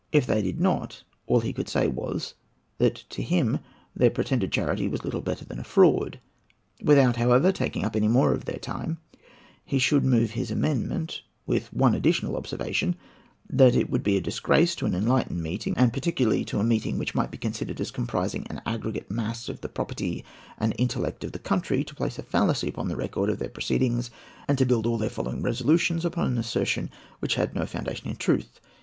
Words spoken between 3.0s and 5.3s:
to him their pretended charity was little